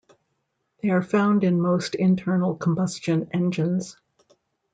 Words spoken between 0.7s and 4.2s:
They are found in most internal combustion engines.